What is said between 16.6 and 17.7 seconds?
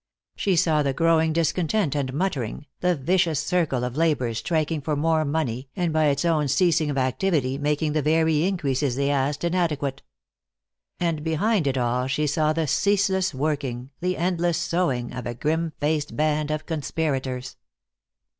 conspirators.